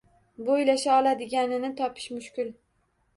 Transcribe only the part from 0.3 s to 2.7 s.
Bo’ylasha oladiganini topish mushkul.